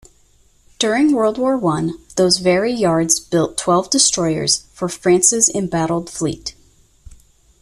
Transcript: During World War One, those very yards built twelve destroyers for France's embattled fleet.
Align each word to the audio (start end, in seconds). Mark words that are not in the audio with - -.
During 0.79 1.11
World 1.11 1.37
War 1.37 1.55
One, 1.55 1.99
those 2.15 2.39
very 2.39 2.73
yards 2.73 3.19
built 3.19 3.55
twelve 3.55 3.91
destroyers 3.91 4.63
for 4.73 4.89
France's 4.89 5.47
embattled 5.47 6.09
fleet. 6.09 6.55